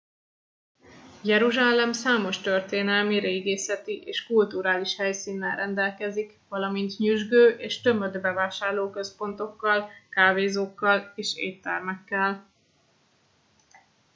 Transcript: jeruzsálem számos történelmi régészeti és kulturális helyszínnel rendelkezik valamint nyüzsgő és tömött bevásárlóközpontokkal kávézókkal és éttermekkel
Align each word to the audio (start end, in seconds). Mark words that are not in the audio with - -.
jeruzsálem 1.21 1.93
számos 1.93 2.41
történelmi 2.41 3.19
régészeti 3.19 4.01
és 4.01 4.25
kulturális 4.27 4.95
helyszínnel 4.95 5.55
rendelkezik 5.55 6.39
valamint 6.49 6.97
nyüzsgő 6.97 7.49
és 7.49 7.81
tömött 7.81 8.19
bevásárlóközpontokkal 8.21 9.89
kávézókkal 10.09 11.11
és 11.15 11.35
éttermekkel 11.37 12.49